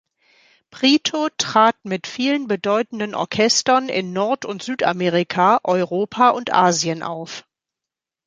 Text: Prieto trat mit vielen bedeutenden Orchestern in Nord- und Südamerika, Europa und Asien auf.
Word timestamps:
Prieto 0.71 1.29
trat 1.37 1.75
mit 1.83 2.07
vielen 2.07 2.47
bedeutenden 2.47 3.13
Orchestern 3.13 3.87
in 3.87 4.13
Nord- 4.13 4.45
und 4.45 4.63
Südamerika, 4.63 5.59
Europa 5.63 6.29
und 6.29 6.51
Asien 6.51 7.03
auf. 7.03 7.45